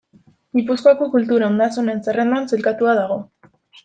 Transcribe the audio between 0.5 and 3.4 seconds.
Gipuzkoako kultura ondasunen zerrendan sailkatua dago.